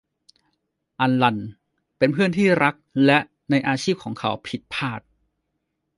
[0.99, 1.37] อัลลัน
[1.97, 3.19] เป็นเพื่อนที่รักและ
[3.51, 5.01] ในอาชีพของเขาผิดพลาด